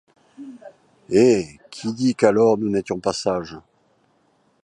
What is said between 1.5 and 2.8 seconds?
qui dit qu’alors nous